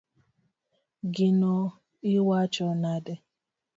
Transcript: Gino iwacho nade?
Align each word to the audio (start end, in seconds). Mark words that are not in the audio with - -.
Gino 1.13 1.55
iwacho 2.15 2.65
nade? 2.81 3.13